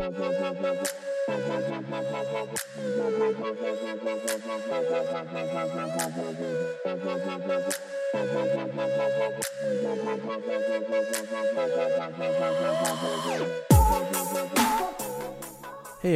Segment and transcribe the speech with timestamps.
[0.00, 0.06] Hey,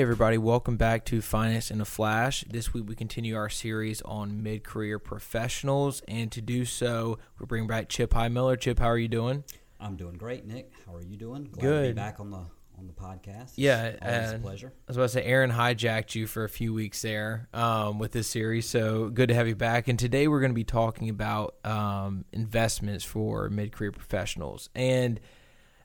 [0.00, 2.42] everybody, welcome back to Finance in a Flash.
[2.48, 7.44] This week we continue our series on mid career professionals, and to do so, we
[7.44, 8.56] bring back Chip High Miller.
[8.56, 9.44] Chip, how are you doing?
[9.78, 10.72] I'm doing great, Nick.
[10.86, 11.50] How are you doing?
[11.52, 11.82] Glad Good.
[11.82, 12.46] to be back on the
[12.78, 13.42] on the podcast.
[13.42, 14.72] It's Yeah, always a pleasure.
[14.76, 18.12] I was about to say, Aaron hijacked you for a few weeks there um, with
[18.12, 19.88] this series, so good to have you back.
[19.88, 24.68] And today we're going to be talking about um, investments for mid career professionals.
[24.74, 25.20] And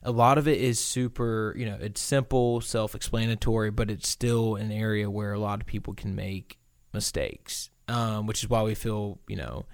[0.02, 4.56] a lot of it is super, you know, it's simple, self explanatory, but it's still
[4.56, 6.58] an area where a lot of people can make
[6.92, 9.66] mistakes, um, which is why we feel, you know,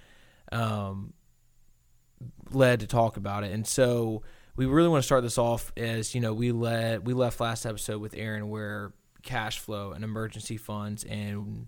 [0.52, 1.12] um,
[2.50, 3.52] led to talk about it.
[3.52, 4.22] And so
[4.56, 7.66] we really want to start this off as, you know, we let we left last
[7.66, 8.92] episode with Aaron where
[9.22, 11.66] cash flow and emergency funds and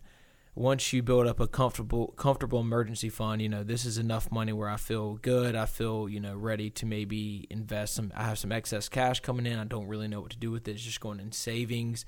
[0.54, 4.52] once you build up a comfortable comfortable emergency fund, you know, this is enough money
[4.52, 5.54] where I feel good.
[5.54, 9.46] I feel, you know, ready to maybe invest some I have some excess cash coming
[9.46, 9.58] in.
[9.58, 10.72] I don't really know what to do with it.
[10.72, 12.04] It's just going in savings.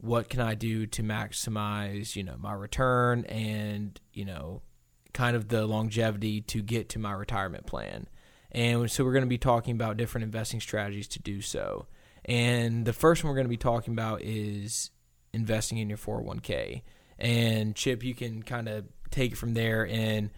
[0.00, 4.62] What can I do to maximize, you know, my return and, you know,
[5.14, 8.06] kind of the longevity to get to my retirement plan.
[8.50, 11.86] And so we're going to be talking about different investing strategies to do so.
[12.24, 14.90] And the first one we're going to be talking about is
[15.32, 16.82] investing in your 401k.
[17.18, 19.86] And Chip, you can kind of take it from there.
[19.86, 20.30] And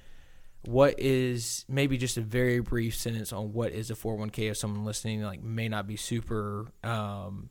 [0.62, 4.84] what is maybe just a very brief sentence on what is a 401k if someone
[4.84, 7.50] listening like may not be super um,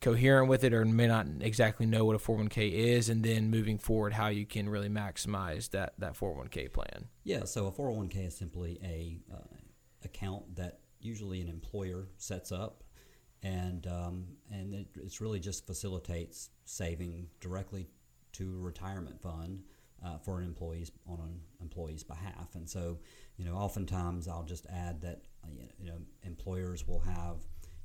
[0.00, 3.78] coherent with it or may not exactly know what a 401k is and then moving
[3.78, 8.36] forward how you can really maximize that that 401k plan Yeah, so a 401k is
[8.36, 9.56] simply a uh,
[10.04, 12.82] account that usually an employer sets up,
[13.42, 17.86] and um, and it, it's really just facilitates saving directly
[18.32, 19.62] to a retirement fund
[20.04, 22.54] uh, for an employee's on an employee's behalf.
[22.54, 22.98] And so,
[23.36, 25.22] you know, oftentimes I'll just add that
[25.78, 27.36] you know employers will have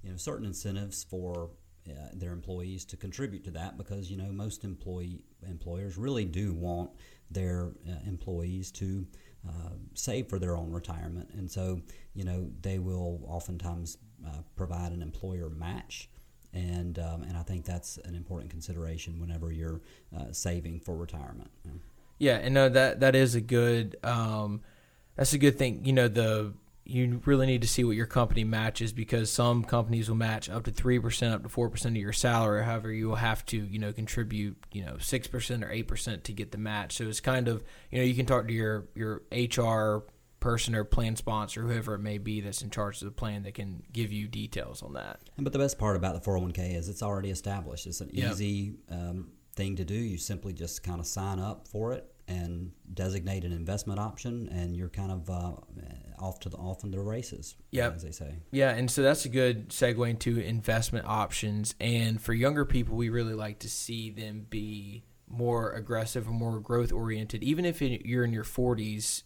[0.02, 1.52] you know certain incentives for
[1.90, 6.54] uh, their employees to contribute to that because you know most employee employers really do
[6.54, 6.92] want
[7.30, 9.06] their uh, employees to
[9.48, 11.82] uh, save for their own retirement, and so
[12.14, 13.98] you know they will oftentimes
[14.28, 16.10] uh, provide an employer match.
[16.54, 19.80] And, um, and I think that's an important consideration whenever you're
[20.14, 21.50] uh, saving for retirement.
[21.64, 21.72] Yeah.
[22.22, 24.62] Yeah, and no, that that is a good um,
[25.16, 25.86] that's a good thing.
[25.86, 26.54] You know, the
[26.92, 30.64] you really need to see what your company matches because some companies will match up
[30.66, 32.64] to three percent, up to four percent of your salary.
[32.64, 36.24] However, you will have to you know contribute you know six percent or eight percent
[36.26, 36.98] to get the match.
[36.98, 40.04] So it's kind of you know you can talk to your your HR
[40.40, 43.54] person or plan sponsor, whoever it may be that's in charge of the plan, that
[43.54, 45.20] can give you details on that.
[45.38, 47.86] And but the best part about the 401k is it's already established.
[47.86, 48.32] It's an Yep.
[48.32, 49.94] easy um, thing to do.
[49.94, 54.76] You simply just kind of sign up for it and designate an investment option, and
[54.76, 55.52] you're kind of uh,
[56.22, 57.56] off to the off into the races.
[57.72, 58.36] Yeah, as they say.
[58.52, 61.76] Yeah, and so that's a good segue into investment options.
[61.80, 66.60] And for younger people, we really like to see them be more aggressive and more
[66.60, 67.44] growth oriented.
[67.44, 69.24] Even if you're in your 40s,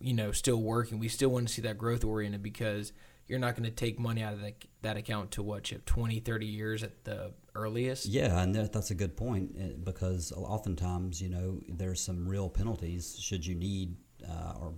[0.00, 2.92] you know, still working, we still want to see that growth oriented because
[3.26, 6.20] you're not going to take money out of that, that account to what, Chip, 20,
[6.20, 8.06] 30 years at the earliest?
[8.06, 12.48] Yeah, and that, that's a good point uh, because oftentimes, you know, there's some real
[12.48, 13.96] penalties should you need
[14.28, 14.74] uh, or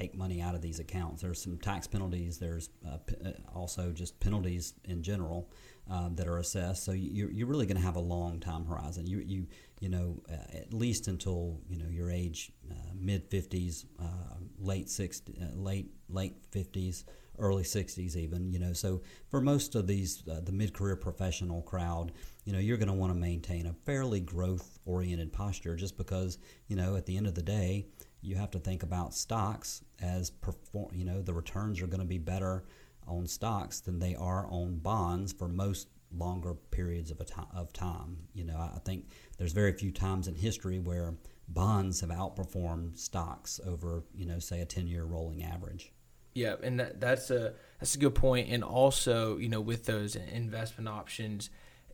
[0.00, 1.22] take money out of these accounts.
[1.22, 2.38] There's some tax penalties.
[2.38, 5.50] There's uh, p- uh, also just penalties in general
[5.90, 6.84] um, that are assessed.
[6.84, 9.06] So you, you're really going to have a long time horizon.
[9.06, 9.46] You you
[9.80, 14.86] you know uh, at least until you know your age, uh, mid 50s, uh, late
[14.86, 17.04] 60s, uh, late late 50s
[17.38, 19.00] early 60s even you know so
[19.30, 22.12] for most of these the mid-career professional crowd
[22.44, 26.36] you know you're going to want to maintain a fairly growth oriented posture just because
[26.68, 27.86] you know at the end of the day
[28.22, 32.06] you have to think about stocks as perform you know the returns are going to
[32.06, 32.64] be better
[33.06, 37.72] on stocks than they are on bonds for most longer periods of a ti- of
[37.72, 39.06] time you know I think
[39.38, 41.14] there's very few times in history where
[41.48, 45.92] bonds have outperformed stocks over you know say a 10 year rolling average
[46.34, 48.48] Yeah, and that, that's a that's a good point.
[48.50, 51.50] And also, you know, with those investment options,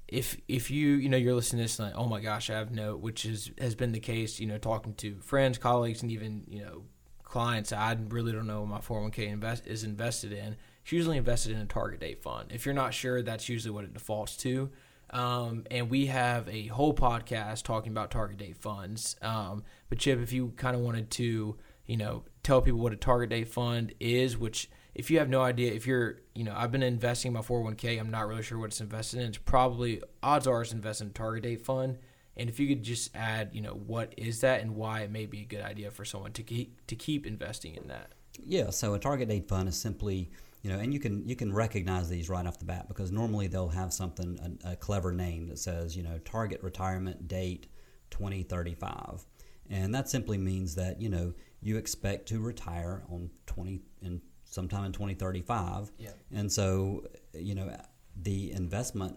[0.09, 2.55] if if you you know you're listening to this and like, oh my gosh, I
[2.55, 4.39] have no, which is has been the case.
[4.39, 6.83] You know, talking to friends, colleagues, and even you know
[7.25, 10.57] clients, I really don't know my 401k invest is invested in.
[10.83, 12.53] It's usually invested in a target date fund.
[12.53, 14.71] If you're not sure, that's usually what it defaults to.
[15.11, 19.17] Um, and we have a whole podcast talking about target date funds.
[19.23, 21.57] Um, but Chip, if you kind of wanted to,
[21.87, 25.43] you know, tell people what a target date fund is, which if you have no
[25.43, 28.59] idea, if you're, you know, I've been investing in my 401k, I'm not really sure
[28.59, 29.29] what it's invested in.
[29.29, 31.99] It's probably, odds are it's invested in target date fund.
[32.35, 35.27] And if you could just add, you know, what is that and why it may
[35.27, 38.13] be a good idea for someone to keep, to keep investing in that.
[38.43, 40.31] Yeah, so a target date fund is simply,
[40.63, 43.47] you know, and you can you can recognize these right off the bat because normally
[43.47, 47.67] they'll have something a, a clever name that says, you know, target retirement date
[48.11, 49.25] 2035.
[49.71, 54.21] And that simply means that, you know, you expect to retire on 20 in
[54.51, 55.93] sometime in 2035.
[55.99, 56.11] Yeah.
[56.35, 57.77] And so, you know,
[58.23, 59.17] the investment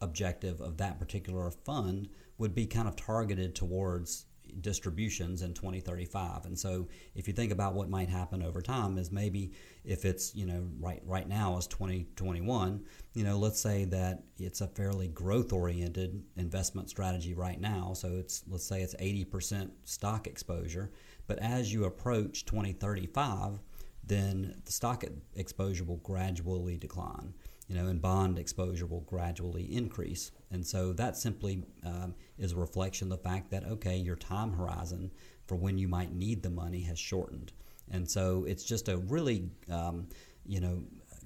[0.00, 2.08] objective of that particular fund
[2.38, 4.26] would be kind of targeted towards
[4.60, 9.10] distributions in 2035 and so if you think about what might happen over time is
[9.10, 9.50] maybe
[9.84, 12.84] if it's you know right right now is 2021
[13.14, 18.08] you know let's say that it's a fairly growth oriented investment strategy right now so
[18.12, 20.92] it's let's say it's 80% stock exposure
[21.26, 23.58] but as you approach 2035
[24.06, 25.04] then the stock
[25.34, 27.34] exposure will gradually decline
[27.68, 30.32] you know, and bond exposure will gradually increase.
[30.50, 34.52] And so that simply um, is a reflection of the fact that, okay, your time
[34.52, 35.10] horizon
[35.46, 37.52] for when you might need the money has shortened.
[37.90, 40.08] And so it's just a really, um,
[40.46, 40.82] you know,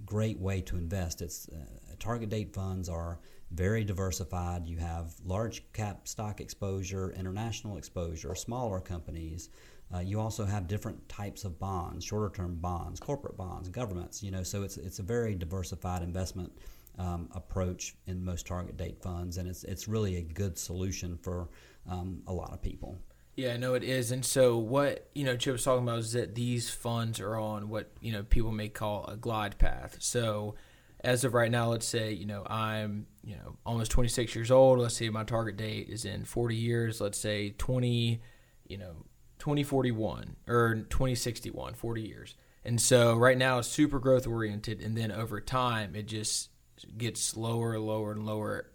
[0.07, 1.23] great way to invest.
[1.23, 3.19] It's uh, target date funds are
[3.51, 4.69] very diversified.
[4.69, 9.51] You have large cap stock exposure, international exposure, smaller companies,
[9.95, 14.23] uh, you also have different types of bonds, shorter term bonds, corporate bonds, governments.
[14.23, 16.53] You know, so it's it's a very diversified investment
[16.99, 21.49] um, approach in most target date funds, and it's it's really a good solution for
[21.89, 22.99] um, a lot of people.
[23.37, 24.11] Yeah, no, it is.
[24.11, 27.69] And so, what you know, Chip was talking about is that these funds are on
[27.69, 29.97] what you know people may call a glide path.
[30.01, 30.57] So,
[31.01, 34.81] as of right now, let's say you know I'm you know almost 26 years old.
[34.81, 37.01] Let's say my target date is in 40 years.
[37.01, 38.21] Let's say 20,
[38.67, 39.05] you know,
[39.49, 42.35] 2041 or 2061, 40 years.
[42.67, 46.51] And so right now it's super growth oriented, and then over time it just
[46.99, 48.71] gets lower, lower, and lower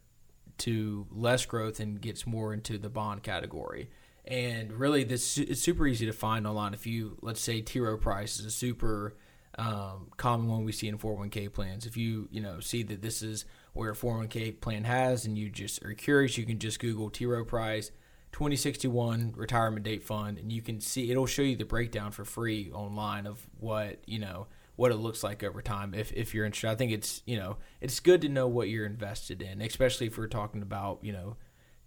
[0.59, 3.91] to less growth and gets more into the bond category.
[4.25, 6.73] And really, this is super easy to find online.
[6.73, 9.15] If you let's say T Rowe Price is a super
[9.59, 11.85] um, common one we see in 401k plans.
[11.85, 15.51] If you you know see that this is where a 401k plan has, and you
[15.51, 17.91] just are curious, you can just Google T Rowe Price
[18.33, 22.71] 2061 retirement date fund and you can see it'll show you the breakdown for free
[22.73, 26.71] online of what you know what it looks like over time if, if you're interested.
[26.71, 30.17] I think it's you know it's good to know what you're invested in especially if
[30.17, 31.37] we're talking about you know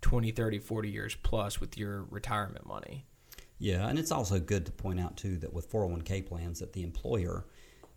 [0.02, 3.06] 20 30 40 years plus with your retirement money.
[3.58, 6.84] Yeah and it's also good to point out too that with 401k plans that the
[6.84, 7.46] employer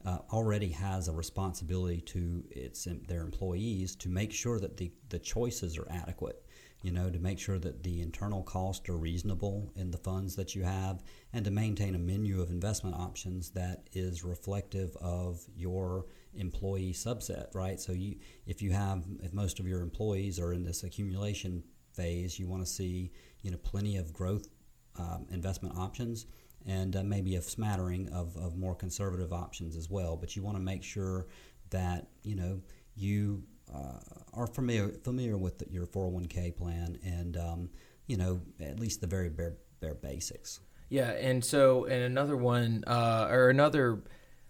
[0.06, 5.20] uh, already has a responsibility to its their employees to make sure that the, the
[5.20, 6.44] choices are adequate
[6.82, 10.56] you know, to make sure that the internal costs are reasonable in the funds that
[10.56, 11.04] you have,
[11.34, 16.06] and to maintain a menu of investment options that is reflective of your
[16.36, 17.80] employee subset, right?
[17.80, 18.16] So you,
[18.46, 22.66] if you have, if most of your employees are in this accumulation phase, you want
[22.66, 23.12] to see,
[23.42, 24.48] you know, plenty of growth
[24.98, 26.28] um, investment options
[26.66, 30.16] and uh, maybe a smattering of, of more conservative options as well.
[30.16, 31.28] But you want to make sure
[31.72, 32.62] that, you know,
[32.96, 33.44] you
[34.34, 37.70] are familiar familiar with your 401k plan and um,
[38.08, 40.60] you know at least the very bare bare basics.
[40.90, 44.02] Yeah, and so and another one uh, or another,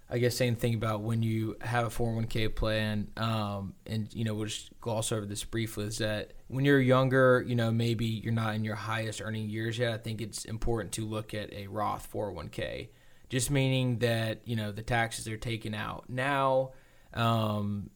[0.10, 4.34] I guess same thing about when you have a 401k plan, um, and you know
[4.34, 8.34] we'll just gloss over this briefly is that when you're younger, you know maybe you're
[8.34, 9.94] not in your highest earning years yet.
[9.94, 12.88] I think it's important to look at a Roth 401k,
[13.28, 16.72] just meaning that you know the taxes are taken out now.
[17.14, 17.90] Um,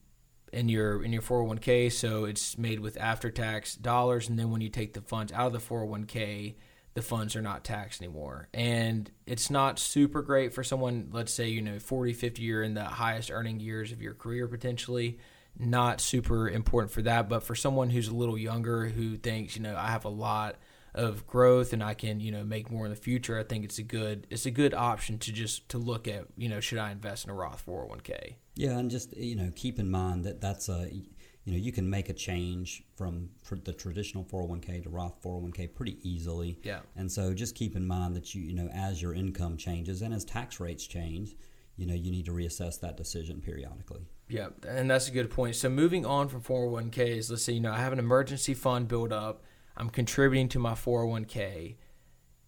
[0.54, 4.60] in your in your 401k so it's made with after tax dollars and then when
[4.60, 6.54] you take the funds out of the 401k
[6.94, 8.48] the funds are not taxed anymore.
[8.54, 12.74] And it's not super great for someone let's say you know 40 50 you're in
[12.74, 15.18] the highest earning years of your career potentially
[15.56, 17.28] not super important for that.
[17.28, 20.56] But for someone who's a little younger who thinks you know I have a lot
[20.94, 23.78] of growth and I can you know make more in the future I think it's
[23.78, 26.92] a good it's a good option to just to look at you know should I
[26.92, 30.68] invest in a Roth 401k yeah, and just you know keep in mind that that's
[30.68, 33.28] a you know you can make a change from
[33.64, 36.58] the traditional 401k to Roth 401k pretty easily.
[36.62, 36.80] Yeah.
[36.96, 40.14] And so just keep in mind that you you know as your income changes and
[40.14, 41.34] as tax rates change,
[41.76, 44.06] you know you need to reassess that decision periodically.
[44.28, 45.56] Yeah, and that's a good point.
[45.56, 49.12] So moving on from 401ks, let's say you know I have an emergency fund built
[49.12, 49.42] up.
[49.76, 51.74] I'm contributing to my 401k.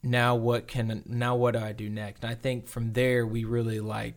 [0.05, 2.23] Now what can now what do I do next?
[2.23, 4.15] And I think from there we really like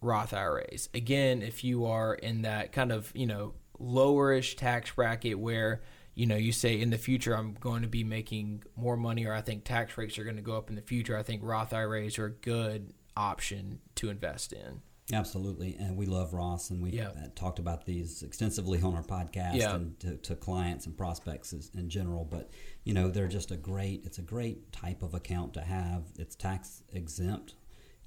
[0.00, 0.88] Roth IRAs.
[0.94, 5.82] Again, if you are in that kind of, you know, lowerish tax bracket where,
[6.14, 9.32] you know, you say in the future I'm going to be making more money or
[9.32, 11.72] I think tax rates are going to go up in the future, I think Roth
[11.72, 14.82] IRAs are a good option to invest in.
[15.10, 17.08] Absolutely, and we love Roth, and we Yeah.
[17.08, 19.74] uh, talked about these extensively on our podcast Yeah.
[19.74, 22.26] and to, to clients and prospects in general.
[22.26, 22.50] But
[22.84, 24.04] you know, they're just a great.
[24.04, 26.02] It's a great type of account to have.
[26.18, 27.54] It's tax exempt.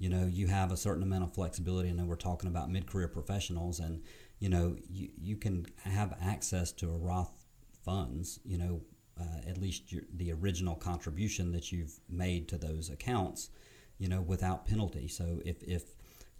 [0.02, 1.92] You know, you have a certain amount of flexibility.
[1.92, 4.02] Know we're talking about mid-career professionals, and
[4.40, 7.32] you know, you you can have access to a Roth
[7.84, 8.40] funds.
[8.44, 8.80] You know,
[9.20, 13.50] uh, at least your, the original contribution that you've made to those accounts.
[13.98, 15.06] You know, without penalty.
[15.06, 15.84] So if if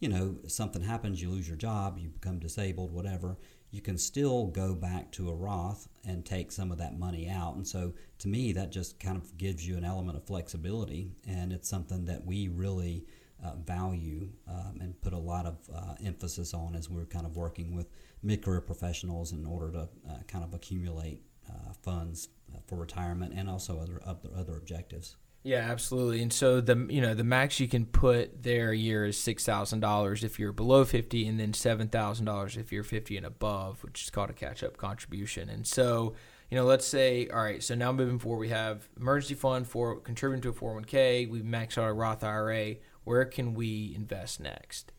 [0.01, 3.39] you know, something happens, you lose your job, you become disabled, whatever,
[3.71, 7.55] you can still go back to a Roth and take some of that money out.
[7.55, 11.13] And so to me, that just kind of gives you an element of flexibility.
[11.25, 13.07] And it's something that we really
[13.45, 17.37] uh, value um, and put a lot of uh, emphasis on as we're kind of
[17.37, 17.87] working with
[18.23, 23.33] mid career professionals in order to uh, kind of accumulate uh, funds uh, for retirement
[23.35, 24.01] and also other,
[24.37, 25.17] other, objectives.
[25.43, 26.23] Yeah, absolutely.
[26.23, 29.45] And so the you know the max you can put there a year is six
[29.45, 33.27] thousand dollars if you're below fifty, and then seven thousand dollars if you're fifty and
[33.27, 35.49] above, which is called a catch up contribution.
[35.49, 36.15] And so
[36.49, 39.99] you know, let's say all right, so now moving forward, we have emergency fund for
[40.01, 41.27] contributing to a four hundred one k.
[41.27, 42.77] We maxed out our Roth IRA.
[43.05, 44.93] Where can we invest next?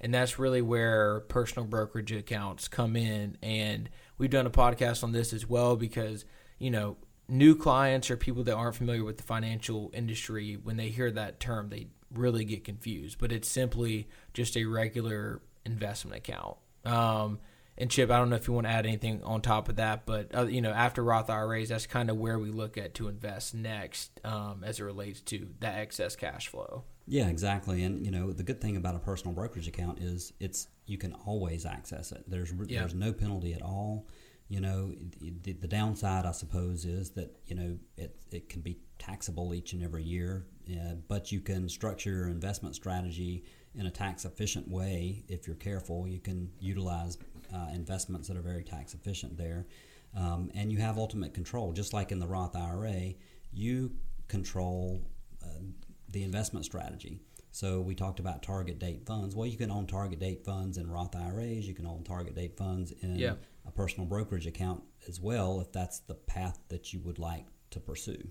[0.00, 3.38] And that's really where personal brokerage accounts come in.
[3.42, 6.24] And we've done a podcast on this as well because
[6.58, 6.96] you know
[7.28, 11.40] new clients or people that aren't familiar with the financial industry, when they hear that
[11.40, 13.18] term, they really get confused.
[13.18, 16.56] But it's simply just a regular investment account.
[16.84, 17.40] Um,
[17.78, 20.06] and Chip, I don't know if you want to add anything on top of that,
[20.06, 23.08] but uh, you know, after Roth IRAs, that's kind of where we look at to
[23.08, 26.84] invest next um, as it relates to that excess cash flow.
[27.06, 27.84] Yeah, exactly.
[27.84, 31.12] And you know, the good thing about a personal brokerage account is it's you can
[31.12, 32.24] always access it.
[32.28, 32.80] There's Yeah.
[32.80, 34.08] there's no penalty at all.
[34.48, 38.78] You know, the, the downside, I suppose, is that you know it it can be
[38.98, 43.44] taxable each and every year, uh, but you can structure your investment strategy
[43.74, 46.06] in a tax efficient way if you're careful.
[46.08, 47.18] You can utilize
[47.54, 49.66] uh, investments that are very tax efficient there,
[50.16, 51.72] um, and you have ultimate control.
[51.72, 53.14] Just like in the Roth IRA,
[53.52, 53.92] you
[54.28, 55.02] control
[55.42, 55.62] uh,
[56.08, 57.20] the investment strategy.
[57.52, 59.34] So we talked about target date funds.
[59.34, 61.66] Well, you can own target date funds in Roth IRAs.
[61.66, 63.34] You can own target date funds in Yeah.
[63.66, 67.80] a personal brokerage account as well, if that's the path that you would like to
[67.80, 68.28] pursue.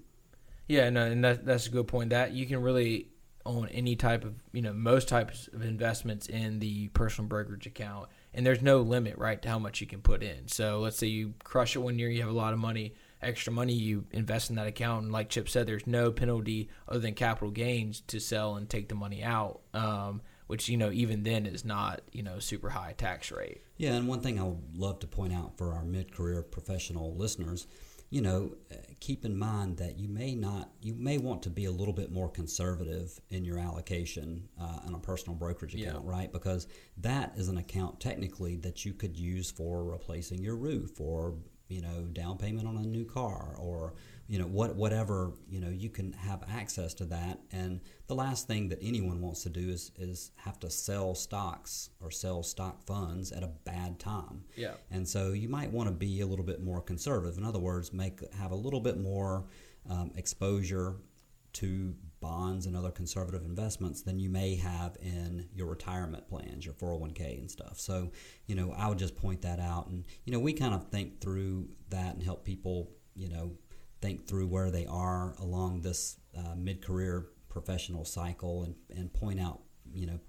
[0.68, 2.12] Yeah, no, and that, that's a good point.
[2.12, 3.10] That you can really
[3.48, 8.10] own any type of, you know, most types of investments in the personal brokerage account,
[8.34, 10.48] and there's no limit, right, to how much you can put in.
[10.48, 13.52] So let's say you crush it one year, you have a lot of money, extra
[13.52, 17.14] money, you invest in that account, and like Chip said, there's no penalty other than
[17.14, 21.46] capital gains to sell and take the money out, um, which you know even then
[21.46, 23.62] is not you know super high tax rate.
[23.78, 27.68] Yeah, and one thing I would love to point out for our mid-career professional listeners,
[28.10, 31.66] you know, uh, keep in mind that you may not, you may want to be
[31.66, 35.90] a little bit more conservative in your allocation uh, on a personal brokerage Yeah.
[35.90, 36.32] account, right?
[36.32, 36.68] Because
[36.98, 41.36] that is an account technically that you could use for replacing your roof or
[41.68, 43.94] you know down payment on a new car or
[44.28, 47.40] you know what whatever you know you can have access to that.
[47.52, 51.90] And the last thing that anyone wants to do is is have to sell stocks
[52.02, 54.44] or sell stock funds at a bad time.
[54.56, 54.74] Yeah.
[54.92, 57.38] and so you might want to be a little bit more conservative.
[57.38, 59.46] In other words make have a little bit more
[59.90, 60.96] um, exposure
[61.54, 61.96] to
[62.26, 67.38] bonds and other conservative investments than you may have in your retirement plans, your 401k
[67.38, 67.80] and stuff.
[67.80, 68.12] So,
[68.48, 69.90] you know, I would just point that out.
[69.90, 73.52] And, you know, we kind of think through that and help people, you know,
[74.02, 79.40] think through where they are along this uh, mid career professional cycle and, and point
[79.40, 79.62] out,
[79.94, 80.20] you know,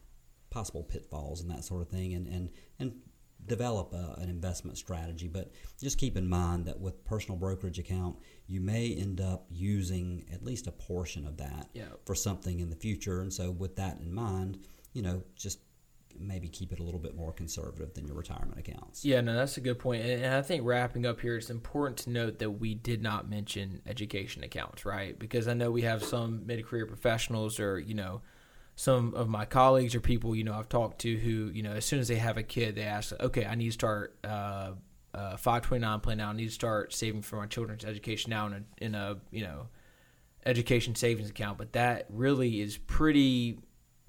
[0.50, 2.92] possible pitfalls and that sort of thing and, and, and
[3.44, 5.28] develop a, an investment strategy.
[5.28, 8.16] But just keep in mind that with personal brokerage account,
[8.46, 11.84] you may end up using at least a portion of that Yeah.
[12.04, 13.20] for something in the future.
[13.20, 14.58] And so, with that in mind,
[14.92, 15.60] you know, just
[16.18, 19.04] maybe keep it a little bit more conservative than your retirement accounts.
[19.04, 20.02] Yeah, no, that's a good point.
[20.02, 23.28] And and I think wrapping up here, it's important to note that we did not
[23.28, 25.18] mention education accounts, right?
[25.18, 28.22] Because I know we have some mid career professionals or, you know,
[28.76, 31.86] some of my colleagues or people, you know, I've talked to who, you know, as
[31.86, 34.72] soon as they have a kid, they ask, okay, I need to start uh,
[35.14, 36.28] uh, 529 plan now.
[36.28, 39.44] I need to start saving for my children's education now in a, in a, you
[39.44, 39.68] know,
[40.44, 41.56] education savings account.
[41.56, 43.58] But that really is pretty,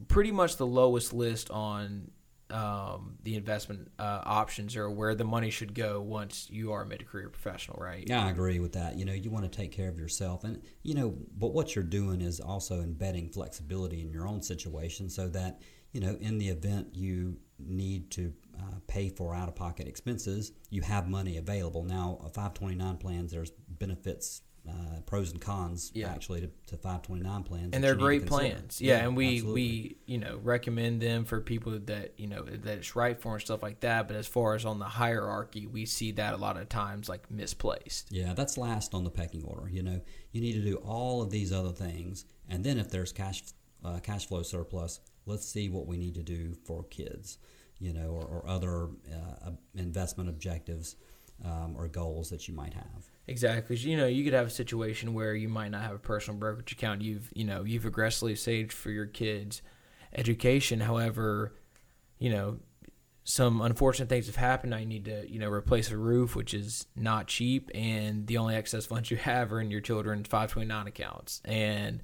[0.09, 2.11] pretty much the lowest list on
[2.49, 6.85] um, the investment uh, options or where the money should go once you are a
[6.85, 8.05] mid-career professional, right?
[8.07, 8.97] Yeah, I agree with that.
[8.97, 11.83] You know, you want to take care of yourself, and you know, but what you're
[11.83, 15.61] doing is also embedding flexibility in your own situation, so that
[15.91, 21.09] you know, in the event you need to uh, pay for out-of-pocket expenses, you have
[21.09, 21.83] money available.
[21.83, 26.09] Now, a 529 plans, there's benefits uh, pros and cons Yeah.
[26.11, 28.81] actually to, to 529 plans, and they're great plans.
[28.81, 29.53] Yeah, and we absolutely.
[29.53, 33.41] we you know recommend them for people that you know that it's right for and
[33.41, 34.07] stuff like that.
[34.07, 37.29] But as far as on the hierarchy, we see that a lot of times like
[37.31, 38.11] misplaced.
[38.11, 39.69] Yeah, that's last on the pecking order.
[39.69, 43.11] You know, you need to do all of these other things, and then if there's
[43.11, 43.43] cash
[43.83, 47.37] uh, cash flow surplus, let's see what we need to do for kids.
[47.79, 50.95] You know, or, or other uh, investment objectives
[51.45, 53.05] um, or goals that you might have.
[53.27, 53.75] Exactly.
[53.75, 56.71] you know, you could have a situation where you might not have a personal brokerage
[56.71, 57.01] account.
[57.01, 59.61] You've you know you've aggressively saved for your kids'
[60.13, 60.79] education.
[60.79, 61.53] However,
[62.19, 62.59] you know
[63.25, 64.73] some unfortunate things have happened.
[64.73, 68.55] I need to you know replace a roof, which is not cheap, and the only
[68.55, 72.01] excess funds you have are in your children's five twenty nine accounts, and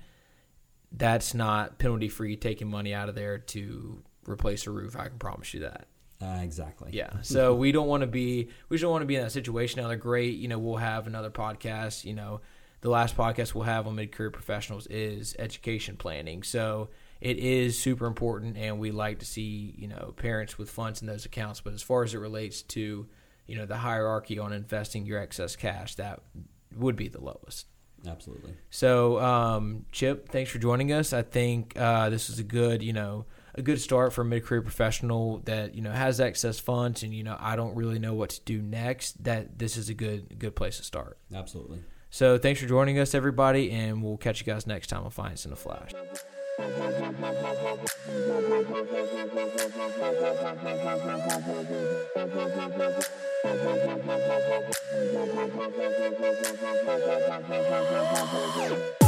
[0.92, 4.98] that's not penalty free taking money out of there to replace a roof.
[4.98, 5.88] I can promise you that.
[6.24, 6.92] Uh, exactly.
[6.94, 7.10] Yeah.
[7.22, 9.82] So we don't want to be we just don't want to be in that situation.
[9.82, 10.38] Now they're great.
[10.38, 12.06] You know, we'll have another podcast.
[12.06, 12.42] You know,
[12.82, 16.44] the last podcast we'll have on mid career professionals is education planning.
[16.44, 16.90] So
[17.20, 21.08] it is super important, and we like to see you know parents with funds in
[21.08, 21.62] those accounts.
[21.62, 23.08] But as far as it relates to
[23.48, 26.22] you know the hierarchy on investing your excess cash, that
[26.76, 27.68] would be the lowest.
[28.06, 28.54] Absolutely.
[28.70, 31.14] So, um, Chip, thanks for joining us.
[31.14, 33.26] I think uh, this is a good, you know,
[33.56, 37.24] a good start for a mid-career professional that you know has excess funds, and you
[37.24, 39.24] know, I don't really know what to do next.
[39.24, 41.18] That this is a good, good place to start.
[41.34, 41.84] Absolutely.
[42.10, 45.46] So, thanks for joining us, everybody, and we'll catch you guys next time on Finance
[45.46, 45.92] in a Flash.
[58.56, 59.03] Thank you.